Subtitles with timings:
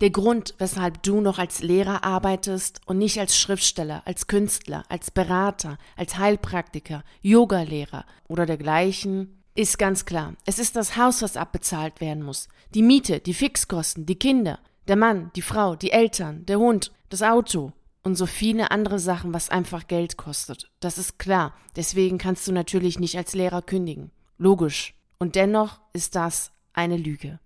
[0.00, 5.10] Der Grund, weshalb du noch als Lehrer arbeitest und nicht als Schriftsteller, als Künstler, als
[5.10, 10.34] Berater, als Heilpraktiker, Yogalehrer oder dergleichen, ist ganz klar.
[10.46, 12.48] Es ist das Haus, was abbezahlt werden muss.
[12.74, 17.22] Die Miete, die Fixkosten, die Kinder, der Mann, die Frau, die Eltern, der Hund, das
[17.22, 17.72] Auto
[18.04, 20.70] und so viele andere Sachen, was einfach Geld kostet.
[20.78, 21.54] Das ist klar.
[21.74, 24.12] Deswegen kannst du natürlich nicht als Lehrer kündigen.
[24.36, 24.94] Logisch.
[25.18, 27.40] Und dennoch ist das eine Lüge.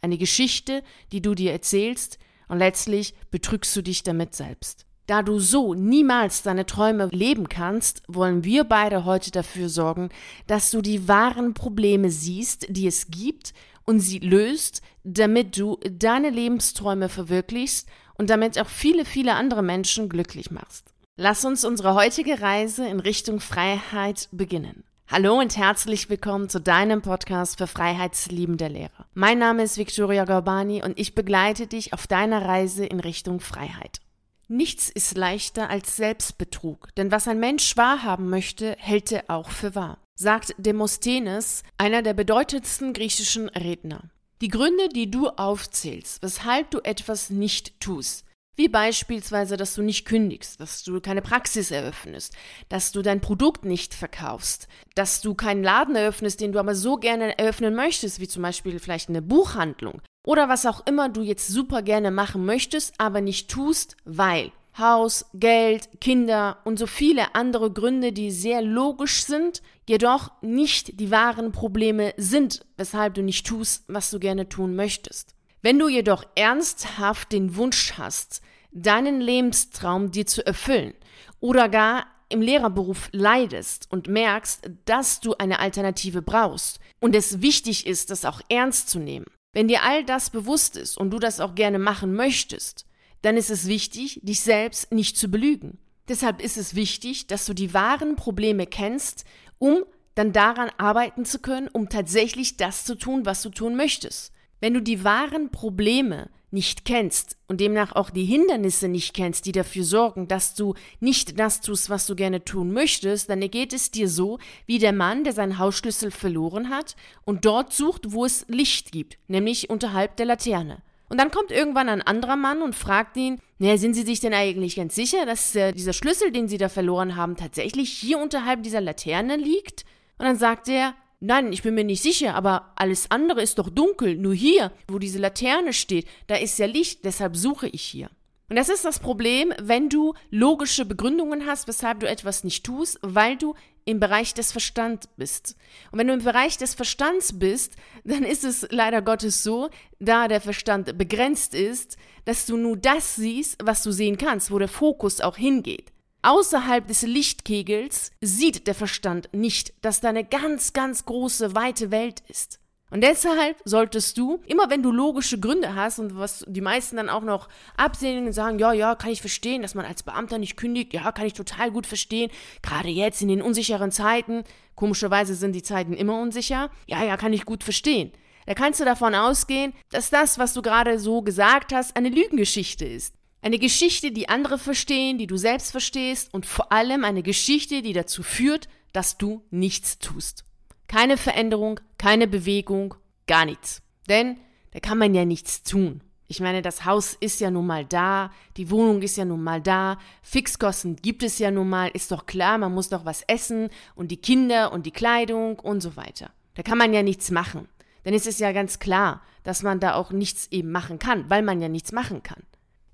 [0.00, 4.86] Eine Geschichte, die du dir erzählst und letztlich betrügst du dich damit selbst.
[5.06, 10.10] Da du so niemals deine Träume leben kannst, wollen wir beide heute dafür sorgen,
[10.46, 13.54] dass du die wahren Probleme siehst, die es gibt
[13.86, 20.10] und sie löst, damit du deine Lebensträume verwirklichst und damit auch viele, viele andere Menschen
[20.10, 20.92] glücklich machst.
[21.16, 24.84] Lass uns unsere heutige Reise in Richtung Freiheit beginnen.
[25.10, 29.06] Hallo und herzlich willkommen zu deinem Podcast für freiheitsliebende Lehrer.
[29.14, 34.02] Mein Name ist Victoria Gorbani und ich begleite dich auf deiner Reise in Richtung Freiheit.
[34.48, 39.74] Nichts ist leichter als Selbstbetrug, denn was ein Mensch wahrhaben möchte, hält er auch für
[39.74, 44.10] wahr, sagt Demosthenes, einer der bedeutendsten griechischen Redner.
[44.42, 48.26] Die Gründe, die du aufzählst, weshalb du etwas nicht tust,
[48.58, 52.34] wie beispielsweise, dass du nicht kündigst, dass du keine Praxis eröffnest,
[52.68, 56.96] dass du dein Produkt nicht verkaufst, dass du keinen Laden eröffnest, den du aber so
[56.96, 61.46] gerne eröffnen möchtest, wie zum Beispiel vielleicht eine Buchhandlung oder was auch immer du jetzt
[61.46, 67.72] super gerne machen möchtest, aber nicht tust, weil Haus, Geld, Kinder und so viele andere
[67.72, 73.84] Gründe, die sehr logisch sind, jedoch nicht die wahren Probleme sind, weshalb du nicht tust,
[73.88, 75.37] was du gerne tun möchtest.
[75.62, 80.94] Wenn du jedoch ernsthaft den Wunsch hast, deinen Lebenstraum dir zu erfüllen
[81.40, 87.86] oder gar im Lehrerberuf leidest und merkst, dass du eine Alternative brauchst und es wichtig
[87.86, 91.40] ist, das auch ernst zu nehmen, wenn dir all das bewusst ist und du das
[91.40, 92.84] auch gerne machen möchtest,
[93.22, 95.78] dann ist es wichtig, dich selbst nicht zu belügen.
[96.08, 99.24] Deshalb ist es wichtig, dass du die wahren Probleme kennst,
[99.58, 104.32] um dann daran arbeiten zu können, um tatsächlich das zu tun, was du tun möchtest.
[104.60, 109.52] Wenn du die wahren Probleme nicht kennst und demnach auch die Hindernisse nicht kennst, die
[109.52, 113.90] dafür sorgen, dass du nicht das tust, was du gerne tun möchtest, dann geht es
[113.90, 118.46] dir so wie der Mann, der seinen Hausschlüssel verloren hat und dort sucht, wo es
[118.48, 120.82] Licht gibt, nämlich unterhalb der Laterne.
[121.10, 124.34] Und dann kommt irgendwann ein anderer Mann und fragt ihn, naja, sind Sie sich denn
[124.34, 128.62] eigentlich ganz sicher, dass äh, dieser Schlüssel, den Sie da verloren haben, tatsächlich hier unterhalb
[128.62, 129.84] dieser Laterne liegt?
[130.18, 133.70] Und dann sagt er, Nein, ich bin mir nicht sicher, aber alles andere ist doch
[133.70, 134.16] dunkel.
[134.16, 138.08] Nur hier, wo diese Laterne steht, da ist ja Licht, deshalb suche ich hier.
[138.48, 142.98] Und das ist das Problem, wenn du logische Begründungen hast, weshalb du etwas nicht tust,
[143.02, 145.56] weil du im Bereich des Verstands bist.
[145.90, 147.74] Und wenn du im Bereich des Verstands bist,
[148.04, 149.68] dann ist es leider Gottes so,
[149.98, 154.58] da der Verstand begrenzt ist, dass du nur das siehst, was du sehen kannst, wo
[154.58, 155.92] der Fokus auch hingeht.
[156.22, 162.22] Außerhalb des Lichtkegels sieht der Verstand nicht, dass da eine ganz, ganz große, weite Welt
[162.28, 162.58] ist.
[162.90, 167.10] Und deshalb solltest du, immer wenn du logische Gründe hast und was die meisten dann
[167.10, 170.56] auch noch absehen und sagen, ja, ja, kann ich verstehen, dass man als Beamter nicht
[170.56, 172.30] kündigt, ja, kann ich total gut verstehen,
[172.62, 174.42] gerade jetzt in den unsicheren Zeiten,
[174.74, 178.10] komischerweise sind die Zeiten immer unsicher, ja, ja, kann ich gut verstehen.
[178.46, 182.86] Da kannst du davon ausgehen, dass das, was du gerade so gesagt hast, eine Lügengeschichte
[182.86, 183.17] ist.
[183.40, 187.92] Eine Geschichte, die andere verstehen, die du selbst verstehst und vor allem eine Geschichte, die
[187.92, 190.44] dazu führt, dass du nichts tust.
[190.88, 192.94] Keine Veränderung, keine Bewegung,
[193.26, 193.82] gar nichts.
[194.08, 194.38] Denn
[194.72, 196.02] da kann man ja nichts tun.
[196.26, 199.62] Ich meine, das Haus ist ja nun mal da, die Wohnung ist ja nun mal
[199.62, 203.70] da, Fixkosten gibt es ja nun mal, ist doch klar, man muss doch was essen
[203.94, 206.30] und die Kinder und die Kleidung und so weiter.
[206.54, 207.68] Da kann man ja nichts machen.
[208.04, 211.42] Denn es ist ja ganz klar, dass man da auch nichts eben machen kann, weil
[211.42, 212.42] man ja nichts machen kann.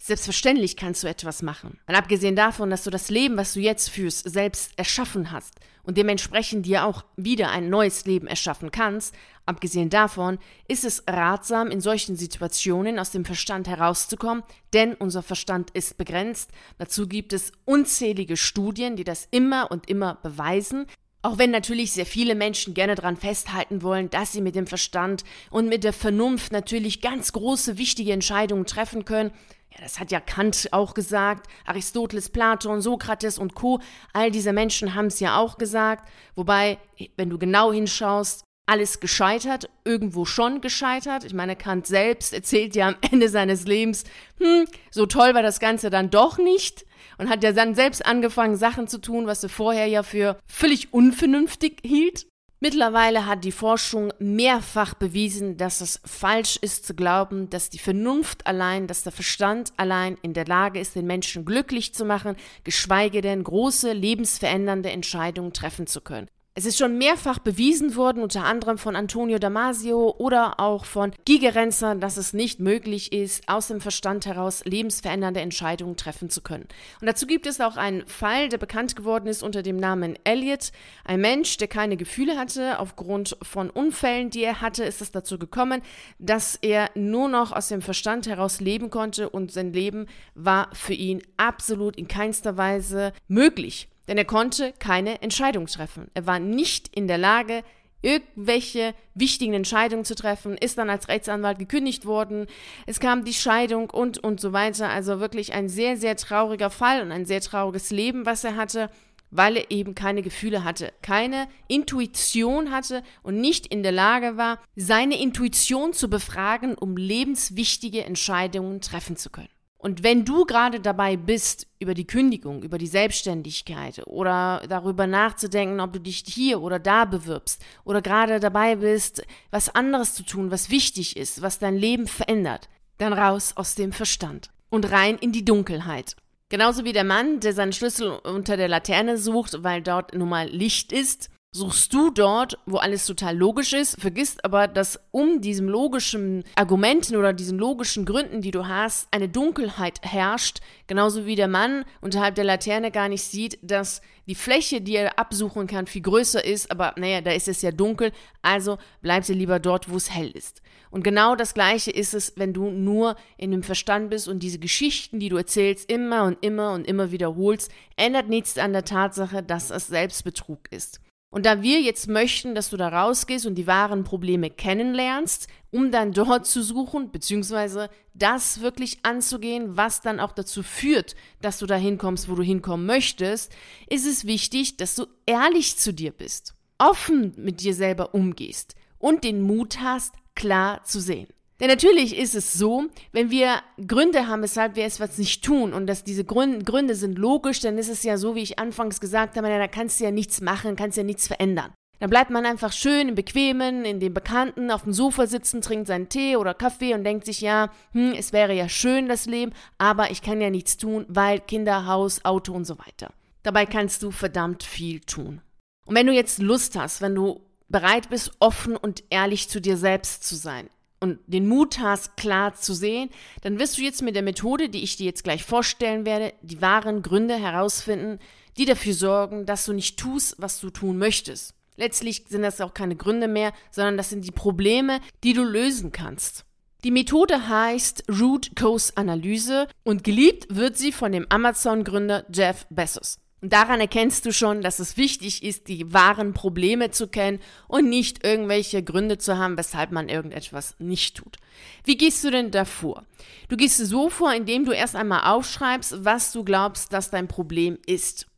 [0.07, 1.79] Selbstverständlich kannst du etwas machen.
[1.89, 5.97] Und abgesehen davon, dass du das Leben, was du jetzt führst, selbst erschaffen hast und
[5.97, 9.15] dementsprechend dir auch wieder ein neues Leben erschaffen kannst,
[9.47, 10.39] abgesehen davon
[10.69, 14.45] ist es ratsam, in solchen Situationen aus dem Verstand herauszukommen,
[14.75, 16.51] denn unser Verstand ist begrenzt.
[16.77, 20.85] Dazu gibt es unzählige Studien, die das immer und immer beweisen.
[21.23, 25.25] Auch wenn natürlich sehr viele Menschen gerne daran festhalten wollen, dass sie mit dem Verstand
[25.51, 29.33] und mit der Vernunft natürlich ganz große, wichtige Entscheidungen treffen können,
[29.75, 33.81] ja, das hat ja Kant auch gesagt, Aristoteles, Platon, Sokrates und Co.
[34.13, 36.09] All diese Menschen haben es ja auch gesagt.
[36.37, 36.79] Wobei,
[37.17, 41.25] wenn du genau hinschaust, alles gescheitert, irgendwo schon gescheitert.
[41.25, 44.05] Ich meine, Kant selbst erzählt ja am Ende seines Lebens,
[44.39, 46.87] hm, so toll war das Ganze dann doch nicht.
[47.19, 50.93] Und hat ja dann selbst angefangen, Sachen zu tun, was er vorher ja für völlig
[50.93, 52.27] unvernünftig hielt.
[52.65, 58.47] Mittlerweile hat die Forschung mehrfach bewiesen, dass es falsch ist zu glauben, dass die Vernunft
[58.47, 63.21] allein, dass der Verstand allein in der Lage ist, den Menschen glücklich zu machen, geschweige
[63.21, 66.27] denn große, lebensverändernde Entscheidungen treffen zu können.
[66.57, 71.97] Es ist schon mehrfach bewiesen worden, unter anderem von Antonio Damasio oder auch von Gigerenzer,
[71.97, 76.69] dass es nicht möglich ist, aus dem Verstand heraus lebensverändernde Entscheidungen treffen zu können.
[77.01, 80.71] Und dazu gibt es auch einen Fall, der bekannt geworden ist unter dem Namen Elliot.
[81.05, 85.41] Ein Mensch, der keine Gefühle hatte, aufgrund von Unfällen, die er hatte, ist es dazu
[85.41, 85.83] gekommen,
[86.21, 90.07] dass er nur noch aus dem Verstand heraus leben konnte und sein Leben
[90.37, 93.89] war für ihn absolut in keinster Weise möglich.
[94.09, 96.11] Denn er konnte keine Entscheidung treffen.
[96.15, 97.63] Er war nicht in der Lage,
[98.05, 102.47] irgendwelche wichtigen Entscheidungen zu treffen, ist dann als Rechtsanwalt gekündigt worden,
[102.87, 104.91] es kam die Scheidung und, und so weiter.
[104.91, 108.91] Also wirklich ein sehr, sehr trauriger Fall und ein sehr trauriges Leben, was er hatte,
[109.31, 114.61] weil er eben keine Gefühle hatte, keine Intuition hatte und nicht in der Lage war,
[114.77, 119.49] seine Intuition zu befragen, um lebenswichtige Entscheidungen treffen zu können.
[119.85, 125.79] Und wenn du gerade dabei bist, über die Kündigung, über die Selbstständigkeit oder darüber nachzudenken,
[125.79, 130.51] ob du dich hier oder da bewirbst oder gerade dabei bist, was anderes zu tun,
[130.51, 135.33] was wichtig ist, was dein Leben verändert, dann raus aus dem Verstand und rein in
[135.33, 136.17] die Dunkelheit.
[136.49, 140.49] Genauso wie der Mann, der seinen Schlüssel unter der Laterne sucht, weil dort nun mal
[140.49, 145.69] Licht ist, suchst du dort, wo alles total logisch ist, vergisst aber, dass um diesen
[145.69, 150.59] logischen Argumenten oder diesen logischen Gründen, die du hast, eine Dunkelheit herrscht,
[150.89, 155.17] genauso wie der Mann unterhalb der Laterne gar nicht sieht, dass die Fläche, die er
[155.17, 158.11] absuchen kann, viel größer ist, aber naja, da ist es ja dunkel,
[158.43, 160.61] also bleibst du lieber dort, wo es hell ist.
[160.91, 164.59] Und genau das Gleiche ist es, wenn du nur in dem Verstand bist und diese
[164.59, 169.43] Geschichten, die du erzählst, immer und immer und immer wiederholst, ändert nichts an der Tatsache,
[169.43, 171.01] dass es Selbstbetrug ist.
[171.35, 175.91] Und da wir jetzt möchten, dass du da rausgehst und die wahren Probleme kennenlernst, um
[175.91, 181.67] dann dort zu suchen, beziehungsweise das wirklich anzugehen, was dann auch dazu führt, dass du
[181.67, 183.53] da hinkommst, wo du hinkommen möchtest,
[183.91, 189.25] ist es wichtig, dass du ehrlich zu dir bist, offen mit dir selber umgehst und
[189.25, 191.27] den Mut hast, klar zu sehen.
[191.61, 195.87] Denn natürlich ist es so, wenn wir Gründe haben, weshalb wir etwas nicht tun und
[195.87, 199.49] dass diese Gründe sind logisch, dann ist es ja so, wie ich anfangs gesagt habe,
[199.49, 201.73] da kannst du ja nichts machen, kannst ja nichts verändern.
[202.01, 205.87] Dann bleibt man einfach schön im Bequemen, in dem Bekannten, auf dem Sofa sitzen, trinkt
[205.87, 209.53] seinen Tee oder Kaffee und denkt sich, ja, hm, es wäre ja schön das Leben,
[209.79, 213.13] aber ich kann ja nichts tun, weil Kinder, Haus, Auto und so weiter.
[213.45, 215.41] Dabei kannst du verdammt viel tun.
[215.87, 219.77] Und wenn du jetzt Lust hast, wenn du bereit bist, offen und ehrlich zu dir
[219.77, 220.69] selbst zu sein,
[221.05, 223.11] und den Mut hast, klar zu sehen,
[223.43, 226.63] dann wirst du jetzt mit der Methode, die ich dir jetzt gleich vorstellen werde, die
[226.63, 228.19] wahren Gründe herausfinden,
[228.57, 231.55] die dafür sorgen, dass du nicht tust, was du tun möchtest.
[231.77, 235.93] Letztlich sind das auch keine Gründe mehr, sondern das sind die Probleme, die du lösen
[235.93, 236.45] kannst.
[236.85, 243.19] Die Methode heißt Root Cause Analyse und geliebt wird sie von dem Amazon-Gründer Jeff Bezos.
[243.45, 247.91] Und daran erkennst du schon, dass es wichtig ist, die wahren Probleme zu kennen und
[247.91, 251.37] nicht irgendwelche Gründe zu haben, weshalb man irgendetwas nicht tut.
[251.85, 253.05] Wie gehst du denn da vor?
[253.51, 257.77] Du gehst so vor, indem du erst einmal aufschreibst, was du glaubst, dass dein Problem
[257.85, 258.29] ist.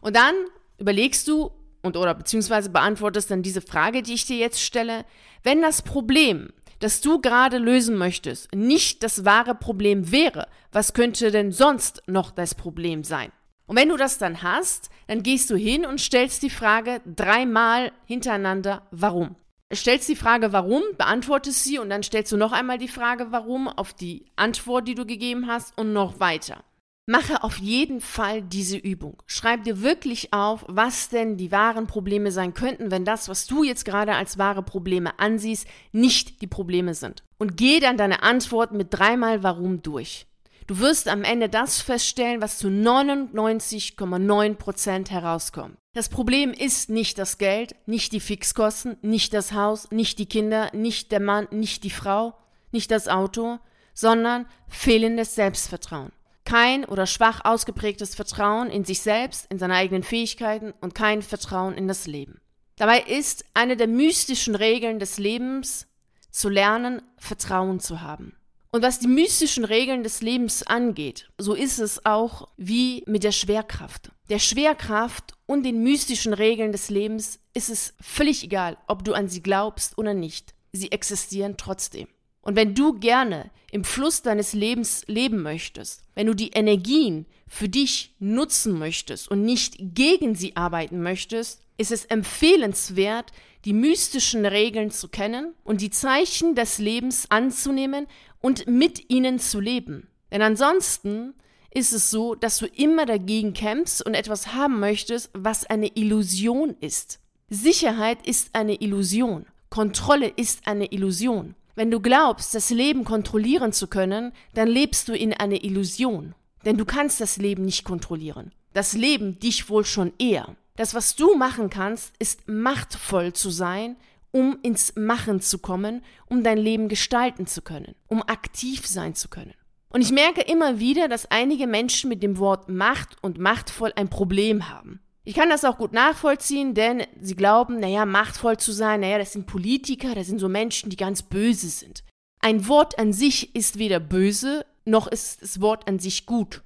[0.00, 0.36] Und dann
[0.78, 1.50] überlegst du
[1.82, 5.04] und oder beziehungsweise beantwortest dann diese Frage, die ich dir jetzt stelle.
[5.42, 11.32] Wenn das Problem, das du gerade lösen möchtest, nicht das wahre Problem wäre, was könnte
[11.32, 13.32] denn sonst noch das Problem sein?
[13.66, 17.92] Und wenn du das dann hast, dann gehst du hin und stellst die Frage dreimal
[18.06, 19.36] hintereinander, warum.
[19.72, 23.68] Stellst die Frage, warum, beantwortest sie und dann stellst du noch einmal die Frage, warum,
[23.68, 26.64] auf die Antwort, die du gegeben hast und noch weiter.
[27.06, 29.20] Mache auf jeden Fall diese Übung.
[29.26, 33.64] Schreib dir wirklich auf, was denn die wahren Probleme sein könnten, wenn das, was du
[33.64, 37.24] jetzt gerade als wahre Probleme ansiehst, nicht die Probleme sind.
[37.38, 40.26] Und geh dann deine Antwort mit dreimal Warum durch.
[40.72, 45.76] Du wirst am Ende das feststellen, was zu 99,9 Prozent herauskommt.
[45.92, 50.70] Das Problem ist nicht das Geld, nicht die Fixkosten, nicht das Haus, nicht die Kinder,
[50.74, 52.32] nicht der Mann, nicht die Frau,
[52.70, 53.58] nicht das Auto,
[53.92, 56.10] sondern fehlendes Selbstvertrauen.
[56.46, 61.74] Kein oder schwach ausgeprägtes Vertrauen in sich selbst, in seine eigenen Fähigkeiten und kein Vertrauen
[61.74, 62.40] in das Leben.
[62.76, 65.86] Dabei ist eine der mystischen Regeln des Lebens
[66.30, 68.38] zu lernen, Vertrauen zu haben.
[68.74, 73.32] Und was die mystischen Regeln des Lebens angeht, so ist es auch wie mit der
[73.32, 74.10] Schwerkraft.
[74.30, 79.28] Der Schwerkraft und den mystischen Regeln des Lebens ist es völlig egal, ob du an
[79.28, 80.54] sie glaubst oder nicht.
[80.72, 82.08] Sie existieren trotzdem.
[82.40, 87.68] Und wenn du gerne im Fluss deines Lebens leben möchtest, wenn du die Energien für
[87.68, 93.32] dich nutzen möchtest und nicht gegen sie arbeiten möchtest, ist es empfehlenswert,
[93.64, 98.06] die mystischen Regeln zu kennen und die Zeichen des Lebens anzunehmen
[98.42, 100.08] und mit ihnen zu leben.
[100.30, 101.34] Denn ansonsten
[101.70, 106.76] ist es so, dass du immer dagegen kämpfst und etwas haben möchtest, was eine Illusion
[106.80, 107.18] ist.
[107.48, 109.46] Sicherheit ist eine Illusion.
[109.70, 111.54] Kontrolle ist eine Illusion.
[111.74, 116.34] Wenn du glaubst, das Leben kontrollieren zu können, dann lebst du in einer Illusion.
[116.64, 118.52] Denn du kannst das Leben nicht kontrollieren.
[118.74, 120.56] Das Leben dich wohl schon eher.
[120.76, 123.96] Das, was du machen kannst, ist machtvoll zu sein,
[124.32, 129.28] um ins Machen zu kommen, um dein Leben gestalten zu können, um aktiv sein zu
[129.28, 129.54] können.
[129.90, 134.08] Und ich merke immer wieder, dass einige Menschen mit dem Wort Macht und machtvoll ein
[134.08, 135.00] Problem haben.
[135.24, 139.34] Ich kann das auch gut nachvollziehen, denn sie glauben, naja, machtvoll zu sein, naja, das
[139.34, 142.02] sind Politiker, das sind so Menschen, die ganz böse sind.
[142.40, 146.62] Ein Wort an sich ist weder böse, noch ist das Wort an sich gut.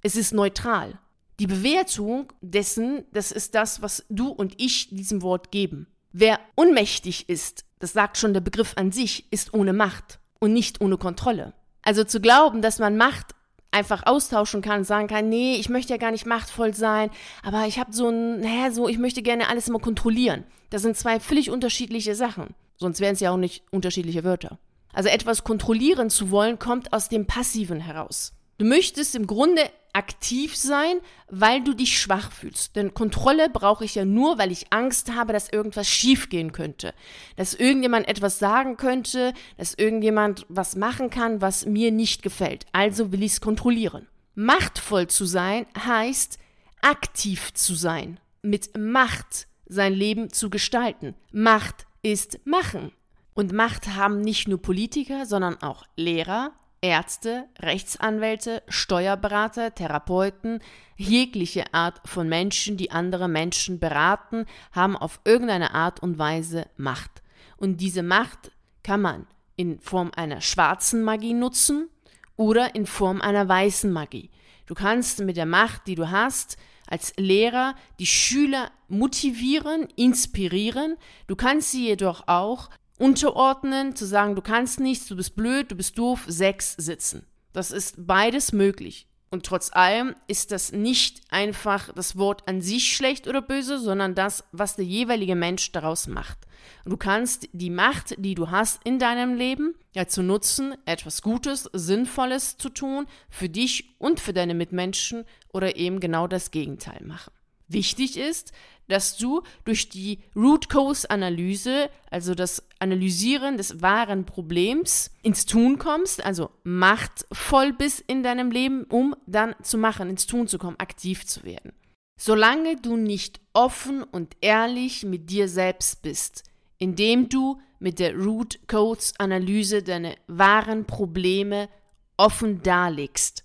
[0.00, 0.98] Es ist neutral.
[1.38, 5.86] Die Bewertung dessen, das ist das, was du und ich diesem Wort geben.
[6.16, 10.80] Wer unmächtig ist, das sagt schon der Begriff an sich, ist ohne Macht und nicht
[10.80, 11.54] ohne Kontrolle.
[11.82, 13.34] Also zu glauben, dass man Macht
[13.72, 17.10] einfach austauschen kann sagen kann, nee, ich möchte ja gar nicht machtvoll sein,
[17.42, 20.44] aber ich habe so ein, naja, so, ich möchte gerne alles immer kontrollieren.
[20.70, 22.54] Das sind zwei völlig unterschiedliche Sachen.
[22.76, 24.60] Sonst wären es ja auch nicht unterschiedliche Wörter.
[24.92, 28.34] Also etwas kontrollieren zu wollen, kommt aus dem Passiven heraus.
[28.58, 29.62] Du möchtest im Grunde
[29.94, 32.76] aktiv sein, weil du dich schwach fühlst.
[32.76, 36.94] Denn Kontrolle brauche ich ja nur, weil ich Angst habe, dass irgendwas schiefgehen könnte.
[37.36, 42.66] Dass irgendjemand etwas sagen könnte, dass irgendjemand was machen kann, was mir nicht gefällt.
[42.72, 44.06] Also will ich es kontrollieren.
[44.34, 46.38] Machtvoll zu sein heißt
[46.82, 48.18] aktiv zu sein.
[48.42, 51.14] Mit Macht sein Leben zu gestalten.
[51.32, 52.92] Macht ist machen.
[53.32, 56.52] Und Macht haben nicht nur Politiker, sondern auch Lehrer,
[56.84, 60.60] Ärzte, Rechtsanwälte, Steuerberater, Therapeuten,
[60.96, 67.22] jegliche Art von Menschen, die andere Menschen beraten, haben auf irgendeine Art und Weise Macht.
[67.56, 69.26] Und diese Macht kann man
[69.56, 71.88] in Form einer schwarzen Magie nutzen
[72.36, 74.30] oder in Form einer weißen Magie.
[74.66, 80.96] Du kannst mit der Macht, die du hast, als Lehrer die Schüler motivieren, inspirieren.
[81.28, 85.76] Du kannst sie jedoch auch unterordnen, zu sagen, du kannst nichts, du bist blöd, du
[85.76, 87.26] bist doof, sechs sitzen.
[87.52, 89.08] Das ist beides möglich.
[89.30, 94.14] Und trotz allem ist das nicht einfach das Wort an sich schlecht oder böse, sondern
[94.14, 96.38] das, was der jeweilige Mensch daraus macht.
[96.84, 102.58] Du kannst die Macht, die du hast in deinem Leben, dazu nutzen, etwas Gutes, Sinnvolles
[102.58, 107.32] zu tun, für dich und für deine Mitmenschen oder eben genau das Gegenteil machen.
[107.68, 108.52] Wichtig ist,
[108.88, 115.78] dass du durch die Root Cause Analyse, also das Analysieren des wahren Problems, ins Tun
[115.78, 120.78] kommst, also machtvoll bist in deinem Leben, um dann zu machen, ins Tun zu kommen,
[120.78, 121.72] aktiv zu werden.
[122.20, 126.44] Solange du nicht offen und ehrlich mit dir selbst bist,
[126.78, 131.68] indem du mit der Root Codes Analyse deine wahren Probleme
[132.16, 133.44] offen darlegst,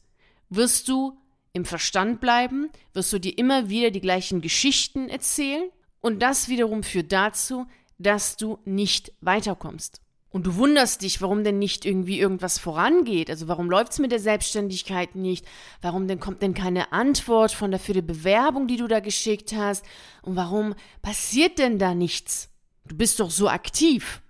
[0.50, 1.18] wirst du
[1.60, 6.84] im Verstand bleiben, wirst du dir immer wieder die gleichen Geschichten erzählen und das wiederum
[6.84, 10.02] führt dazu, dass du nicht weiterkommst.
[10.32, 13.30] Und du wunderst dich, warum denn nicht irgendwie irgendwas vorangeht.
[13.30, 15.46] Also warum läuft es mit der Selbstständigkeit nicht?
[15.82, 19.54] Warum denn kommt denn keine Antwort von der für die Bewerbung, die du da geschickt
[19.54, 19.84] hast?
[20.22, 22.50] Und warum passiert denn da nichts?
[22.86, 24.22] Du bist doch so aktiv.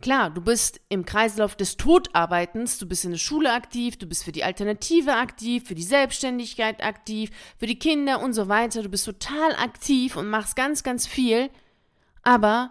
[0.00, 4.24] Klar, du bist im Kreislauf des Todarbeitens, du bist in der Schule aktiv, du bist
[4.24, 8.82] für die Alternative aktiv, für die Selbstständigkeit aktiv, für die Kinder und so weiter.
[8.82, 11.50] Du bist total aktiv und machst ganz, ganz viel,
[12.22, 12.70] aber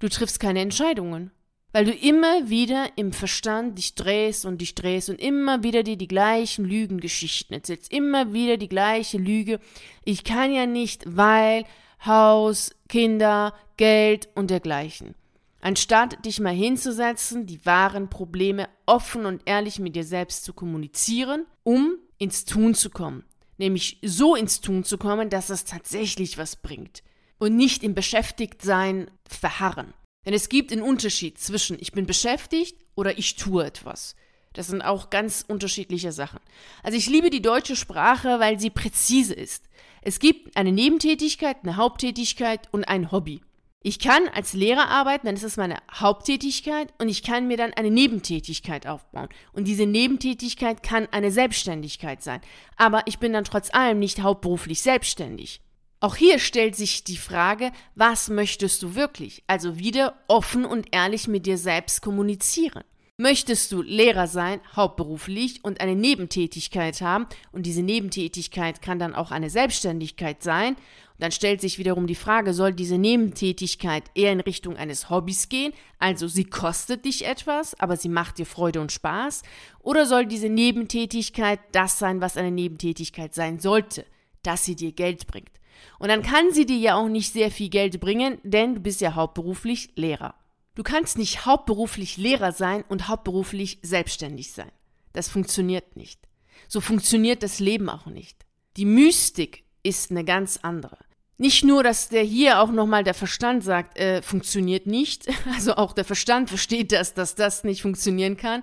[0.00, 1.30] du triffst keine Entscheidungen,
[1.72, 5.96] weil du immer wieder im Verstand dich drehst und dich drehst und immer wieder dir
[5.96, 9.58] die gleichen Lügengeschichten erzählst, immer wieder die gleiche Lüge.
[10.04, 11.64] Ich kann ja nicht, weil
[12.04, 15.14] Haus, Kinder, Geld und dergleichen.
[15.64, 21.46] Anstatt dich mal hinzusetzen, die wahren Probleme offen und ehrlich mit dir selbst zu kommunizieren,
[21.62, 23.24] um ins Tun zu kommen.
[23.58, 27.04] Nämlich so ins Tun zu kommen, dass es tatsächlich was bringt.
[27.38, 29.94] Und nicht im Beschäftigtsein verharren.
[30.26, 34.16] Denn es gibt einen Unterschied zwischen ich bin beschäftigt oder ich tue etwas.
[34.54, 36.40] Das sind auch ganz unterschiedliche Sachen.
[36.82, 39.68] Also ich liebe die deutsche Sprache, weil sie präzise ist.
[40.02, 43.42] Es gibt eine Nebentätigkeit, eine Haupttätigkeit und ein Hobby.
[43.84, 47.72] Ich kann als Lehrer arbeiten, dann ist es meine Haupttätigkeit und ich kann mir dann
[47.72, 49.28] eine Nebentätigkeit aufbauen.
[49.52, 52.40] Und diese Nebentätigkeit kann eine Selbstständigkeit sein.
[52.76, 55.60] Aber ich bin dann trotz allem nicht hauptberuflich selbstständig.
[55.98, 59.42] Auch hier stellt sich die Frage, was möchtest du wirklich?
[59.48, 62.84] Also wieder offen und ehrlich mit dir selbst kommunizieren.
[63.18, 69.30] Möchtest du Lehrer sein, hauptberuflich und eine Nebentätigkeit haben, und diese Nebentätigkeit kann dann auch
[69.30, 70.76] eine Selbstständigkeit sein,
[71.22, 75.72] dann stellt sich wiederum die Frage, soll diese Nebentätigkeit eher in Richtung eines Hobbys gehen,
[76.00, 79.42] also sie kostet dich etwas, aber sie macht dir Freude und Spaß,
[79.78, 84.04] oder soll diese Nebentätigkeit das sein, was eine Nebentätigkeit sein sollte,
[84.42, 85.52] dass sie dir Geld bringt.
[86.00, 89.00] Und dann kann sie dir ja auch nicht sehr viel Geld bringen, denn du bist
[89.00, 90.34] ja hauptberuflich Lehrer.
[90.74, 94.72] Du kannst nicht hauptberuflich Lehrer sein und hauptberuflich selbstständig sein.
[95.12, 96.26] Das funktioniert nicht.
[96.66, 98.44] So funktioniert das Leben auch nicht.
[98.76, 100.98] Die Mystik ist eine ganz andere.
[101.42, 105.92] Nicht nur, dass der hier auch nochmal der Verstand sagt, äh, funktioniert nicht, also auch
[105.92, 108.62] der Verstand versteht das, dass das nicht funktionieren kann.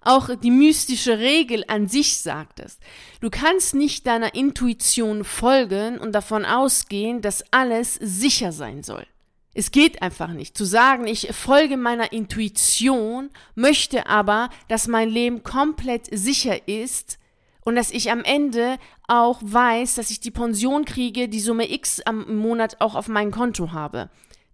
[0.00, 2.78] Auch die mystische Regel an sich sagt es.
[3.20, 9.08] Du kannst nicht deiner Intuition folgen und davon ausgehen, dass alles sicher sein soll.
[9.52, 10.56] Es geht einfach nicht.
[10.56, 17.18] Zu sagen, ich folge meiner Intuition, möchte aber, dass mein Leben komplett sicher ist
[17.64, 18.78] und dass ich am Ende
[19.10, 23.32] auch weiß, dass ich die Pension kriege, die Summe X am Monat auch auf meinem
[23.32, 24.08] Konto habe.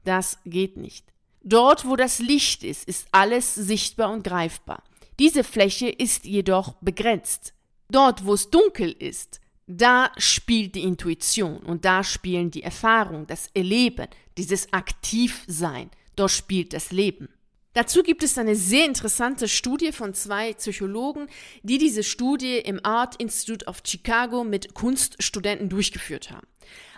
[0.04, 1.04] Das geht nicht.
[1.42, 4.82] Dort, wo das Licht ist, ist alles sichtbar und greifbar.
[5.18, 7.54] Diese Fläche ist jedoch begrenzt.
[7.88, 13.48] Dort, wo es dunkel ist, da spielt die Intuition und da spielen die Erfahrung, das
[13.54, 14.08] Erleben,
[14.38, 15.90] dieses Aktivsein.
[16.14, 17.28] Dort spielt das Leben.
[17.76, 21.26] Dazu gibt es eine sehr interessante Studie von zwei Psychologen,
[21.62, 26.46] die diese Studie im Art Institute of Chicago mit Kunststudenten durchgeführt haben.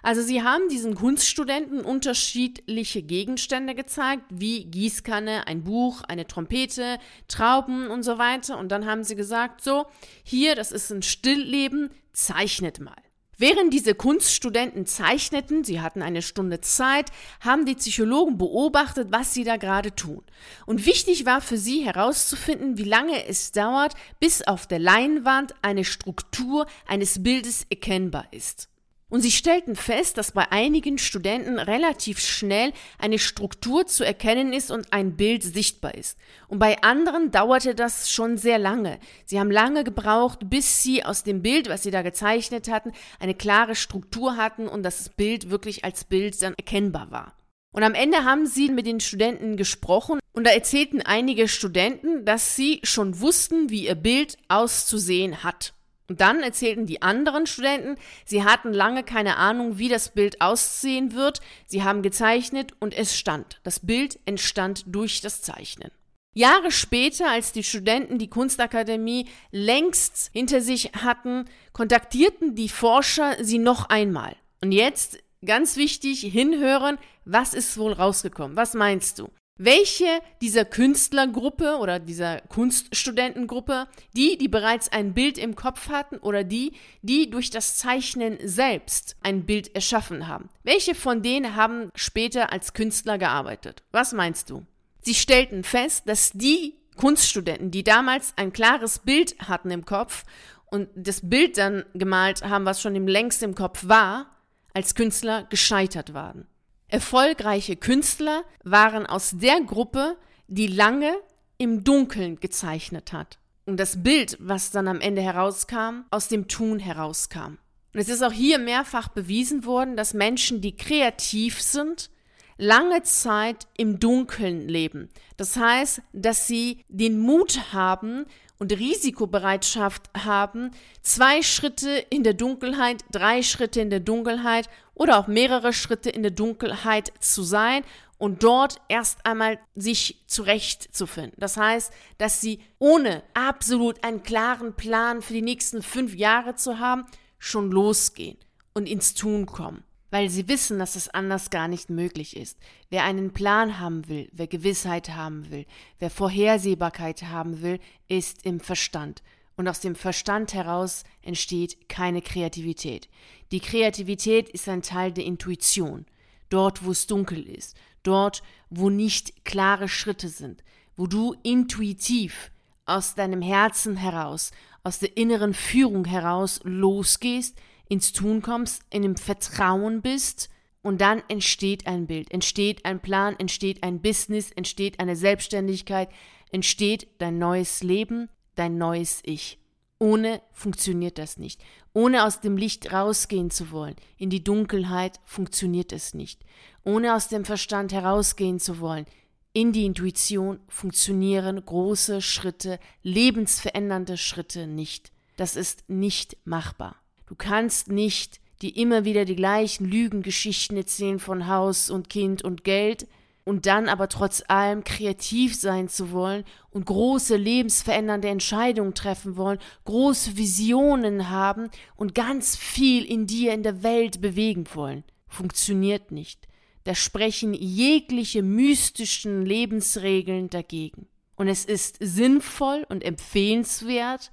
[0.04, 7.88] Also sie haben diesen Kunststudenten unterschiedliche Gegenstände gezeigt, wie Gießkanne, ein Buch, eine Trompete, Trauben
[7.88, 8.56] und so weiter.
[8.56, 9.87] Und dann haben sie gesagt, so,
[10.23, 12.94] hier, das ist ein Stillleben, zeichnet mal.
[13.40, 19.45] Während diese Kunststudenten zeichneten, sie hatten eine Stunde Zeit, haben die Psychologen beobachtet, was sie
[19.45, 20.25] da gerade tun.
[20.66, 25.85] Und wichtig war für sie herauszufinden, wie lange es dauert, bis auf der Leinwand eine
[25.85, 28.68] Struktur eines Bildes erkennbar ist.
[29.10, 34.70] Und sie stellten fest, dass bei einigen Studenten relativ schnell eine Struktur zu erkennen ist
[34.70, 36.18] und ein Bild sichtbar ist.
[36.46, 38.98] Und bei anderen dauerte das schon sehr lange.
[39.24, 43.34] Sie haben lange gebraucht, bis sie aus dem Bild, was sie da gezeichnet hatten, eine
[43.34, 47.33] klare Struktur hatten und das Bild wirklich als Bild dann erkennbar war.
[47.70, 52.56] Und am Ende haben sie mit den Studenten gesprochen und da erzählten einige Studenten, dass
[52.56, 55.74] sie schon wussten, wie ihr Bild auszusehen hat.
[56.09, 61.12] Und dann erzählten die anderen Studenten, sie hatten lange keine Ahnung, wie das Bild aussehen
[61.12, 61.40] wird.
[61.66, 63.61] Sie haben gezeichnet und es stand.
[63.62, 65.90] Das Bild entstand durch das Zeichnen.
[66.35, 73.59] Jahre später, als die Studenten die Kunstakademie längst hinter sich hatten, kontaktierten die Forscher sie
[73.59, 74.37] noch einmal.
[74.62, 78.57] Und jetzt, ganz wichtig, hinhören, was ist wohl rausgekommen?
[78.57, 79.29] Was meinst du?
[79.59, 86.44] Welche dieser Künstlergruppe oder dieser Kunststudentengruppe, die, die bereits ein Bild im Kopf hatten oder
[86.44, 90.49] die, die durch das Zeichnen selbst ein Bild erschaffen haben.
[90.62, 93.83] Welche von denen haben später als Künstler gearbeitet?
[93.90, 94.64] Was meinst du?
[95.03, 100.25] Sie stellten fest, dass die Kunststudenten, die damals ein klares Bild hatten im Kopf
[100.66, 104.27] und das Bild dann gemalt haben, was schon längst im Kopf war,
[104.75, 106.47] als Künstler gescheitert waren.
[106.88, 111.14] Erfolgreiche Künstler waren aus der Gruppe, die lange
[111.59, 113.38] im Dunkeln gezeichnet hat.
[113.66, 117.59] Und das Bild, was dann am Ende herauskam, aus dem Tun herauskam.
[117.92, 122.11] Und es ist auch hier mehrfach bewiesen worden, dass Menschen, die kreativ sind,
[122.57, 125.11] lange Zeit im Dunkeln leben.
[125.37, 128.24] Das heißt, dass sie den Mut haben
[128.59, 135.29] und Risikobereitschaft haben, zwei Schritte in der Dunkelheit, drei Schritte in der Dunkelheit oder auch
[135.29, 137.85] mehrere Schritte in der Dunkelheit zu sein
[138.18, 141.37] und dort erst einmal sich zurechtzufinden.
[141.38, 146.81] Das heißt, dass sie ohne absolut einen klaren Plan für die nächsten fünf Jahre zu
[146.81, 147.07] haben,
[147.38, 148.37] schon losgehen
[148.75, 152.59] und ins Tun kommen weil sie wissen, dass es anders gar nicht möglich ist.
[152.90, 155.66] Wer einen Plan haben will, wer Gewissheit haben will,
[155.99, 159.23] wer Vorhersehbarkeit haben will, ist im Verstand.
[159.57, 163.09] Und aus dem Verstand heraus entsteht keine Kreativität.
[163.51, 166.07] Die Kreativität ist ein Teil der Intuition.
[166.49, 170.62] Dort, wo es dunkel ist, dort, wo nicht klare Schritte sind,
[170.97, 172.51] wo du intuitiv
[172.87, 179.16] aus deinem Herzen heraus, aus der inneren Führung heraus losgehst, ins Tun kommst, in dem
[179.16, 180.48] Vertrauen bist
[180.83, 186.09] und dann entsteht ein Bild, entsteht ein Plan, entsteht ein Business, entsteht eine Selbstständigkeit,
[186.53, 189.59] entsteht dein neues Leben, dein neues Ich.
[189.98, 191.61] Ohne funktioniert das nicht.
[191.92, 196.44] Ohne aus dem Licht rausgehen zu wollen, in die Dunkelheit, funktioniert es nicht.
[196.85, 199.07] Ohne aus dem Verstand herausgehen zu wollen,
[199.53, 205.11] in die Intuition funktionieren große Schritte, lebensverändernde Schritte nicht.
[205.37, 206.96] Das ist nicht machbar.
[207.28, 212.64] Du kannst nicht die immer wieder die gleichen Lügengeschichten erzählen von Haus und Kind und
[212.64, 213.06] Geld
[213.44, 219.58] und dann aber trotz allem kreativ sein zu wollen und große lebensverändernde Entscheidungen treffen wollen,
[219.84, 225.04] große Visionen haben und ganz viel in dir in der Welt bewegen wollen.
[225.28, 226.48] Funktioniert nicht.
[226.84, 231.06] Da sprechen jegliche mystischen Lebensregeln dagegen.
[231.36, 234.30] Und es ist sinnvoll und empfehlenswert,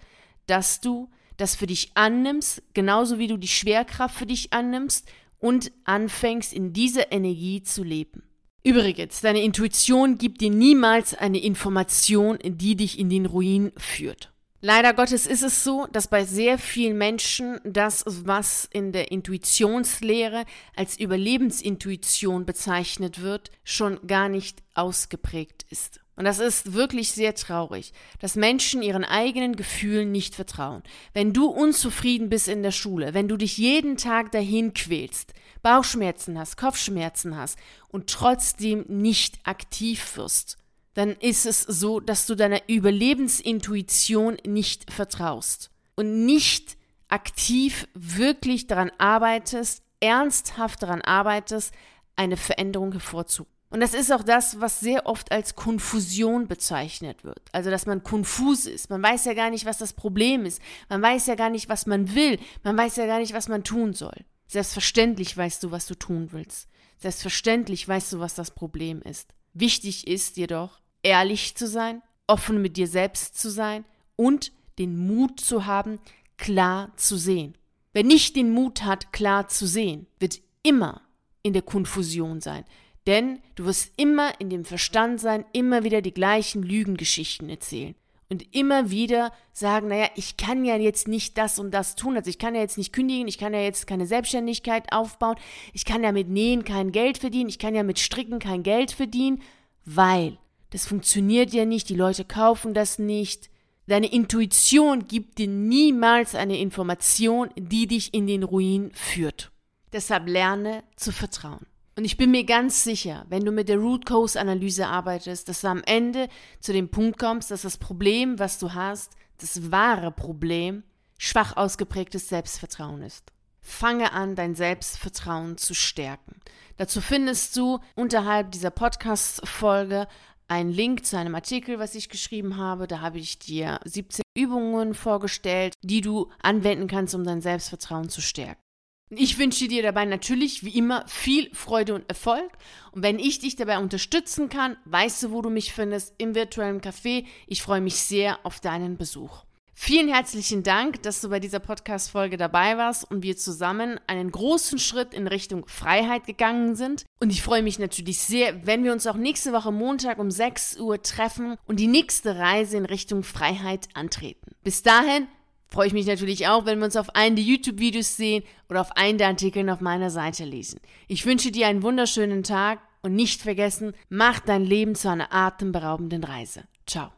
[0.48, 5.08] dass du das für dich annimmst, genauso wie du die Schwerkraft für dich annimmst
[5.40, 8.24] und anfängst, in dieser Energie zu leben.
[8.64, 14.32] Übrigens, deine Intuition gibt dir niemals eine Information, die dich in den Ruin führt.
[14.60, 20.46] Leider Gottes ist es so, dass bei sehr vielen Menschen das, was in der Intuitionslehre
[20.76, 26.00] als Überlebensintuition bezeichnet wird, schon gar nicht ausgeprägt ist.
[26.16, 30.82] Und das ist wirklich sehr traurig, dass Menschen ihren eigenen Gefühlen nicht vertrauen.
[31.14, 36.40] Wenn du unzufrieden bist in der Schule, wenn du dich jeden Tag dahin quälst, Bauchschmerzen
[36.40, 37.58] hast, Kopfschmerzen hast
[37.90, 40.58] und trotzdem nicht aktiv wirst,
[40.94, 46.78] dann ist es so, dass du deiner Überlebensintuition nicht vertraust und nicht
[47.10, 51.74] aktiv wirklich daran arbeitest, ernsthaft daran arbeitest,
[52.16, 53.55] eine Veränderung hervorzurufen.
[53.76, 57.42] Und das ist auch das, was sehr oft als Konfusion bezeichnet wird.
[57.52, 58.90] Also, dass man konfus ist.
[58.90, 60.62] Man weiß ja gar nicht, was das Problem ist.
[60.88, 62.40] Man weiß ja gar nicht, was man will.
[62.64, 64.16] Man weiß ja gar nicht, was man tun soll.
[64.48, 66.70] Selbstverständlich weißt du, was du tun willst.
[67.00, 69.34] Selbstverständlich weißt du, was das Problem ist.
[69.54, 73.84] Wichtig ist jedoch, ehrlich zu sein, offen mit dir selbst zu sein
[74.16, 76.00] und den Mut zu haben,
[76.38, 77.58] klar zu sehen.
[77.92, 81.02] Wer nicht den Mut hat, klar zu sehen, wird immer
[81.44, 82.64] in der Konfusion sein,
[83.08, 87.96] denn du wirst immer in dem Verstand sein, immer wieder die gleichen Lügengeschichten erzählen.
[88.28, 92.18] Und immer wieder sagen, naja, ich kann ja jetzt nicht das und das tun.
[92.18, 95.36] Also ich kann ja jetzt nicht kündigen, ich kann ja jetzt keine Selbstständigkeit aufbauen,
[95.74, 98.92] ich kann ja mit Nähen kein Geld verdienen, ich kann ja mit Stricken kein Geld
[98.92, 99.44] verdienen,
[99.86, 100.40] weil
[100.72, 103.52] das funktioniert ja nicht, die Leute kaufen das nicht.
[103.88, 109.52] Deine Intuition gibt dir niemals eine Information, die dich in den Ruin führt.
[109.94, 111.68] Deshalb lerne zu vertrauen.
[111.98, 115.62] Und ich bin mir ganz sicher, wenn du mit der Root Cause Analyse arbeitest, dass
[115.62, 116.28] du am Ende
[116.60, 120.84] zu dem Punkt kommst, dass das Problem, was du hast, das wahre Problem,
[121.18, 123.32] schwach ausgeprägtes Selbstvertrauen ist.
[123.62, 126.36] Fange an, dein Selbstvertrauen zu stärken.
[126.78, 130.08] Dazu findest du unterhalb dieser Podcast-Folge
[130.50, 132.88] einen Link zu einem Artikel, was ich geschrieben habe.
[132.88, 138.22] Da habe ich dir 17 Übungen vorgestellt, die du anwenden kannst, um dein Selbstvertrauen zu
[138.22, 138.65] stärken.
[139.10, 142.52] Ich wünsche dir dabei natürlich wie immer viel Freude und Erfolg.
[142.92, 146.82] Und wenn ich dich dabei unterstützen kann, weißt du, wo du mich findest, im virtuellen
[146.82, 147.26] Café.
[147.46, 149.44] Ich freue mich sehr auf deinen Besuch.
[149.78, 154.80] Vielen herzlichen Dank, dass du bei dieser Podcast-Folge dabei warst und wir zusammen einen großen
[154.80, 157.06] Schritt in Richtung Freiheit gegangen sind.
[157.20, 160.80] Und ich freue mich natürlich sehr, wenn wir uns auch nächste Woche Montag um 6
[160.80, 164.56] Uhr treffen und die nächste Reise in Richtung Freiheit antreten.
[164.64, 165.28] Bis dahin
[165.76, 168.96] freue ich mich natürlich auch, wenn wir uns auf einen der YouTube-Videos sehen oder auf
[168.96, 170.80] einen der Artikeln auf meiner Seite lesen.
[171.10, 176.24] Ich wünsche dir einen wunderschönen Tag und nicht vergessen, mach dein Leben zu einer atemberaubenden
[176.24, 176.64] Reise.
[176.88, 177.12] Ciao.